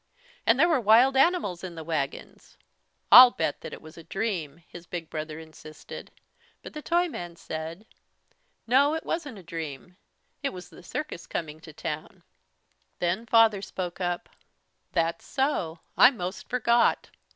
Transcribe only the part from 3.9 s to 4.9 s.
a dream," his